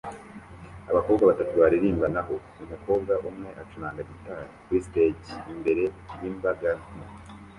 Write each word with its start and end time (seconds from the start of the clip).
Abakobwa 0.91 1.23
batatu 1.31 1.53
baririmba 1.61 2.07
naho 2.15 2.33
umukobwa 2.63 3.13
umwe 3.29 3.49
acuranga 3.61 4.01
gitari 4.09 4.47
kuri 4.65 4.79
stage 4.87 5.29
imbere 5.51 5.83
yimbaga 6.19 6.69
nto 6.93 7.05